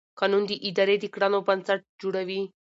[0.19, 2.41] قانون د ادارې د کړنو بنسټ جوړوي.